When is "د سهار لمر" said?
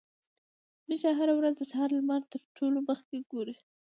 1.57-2.21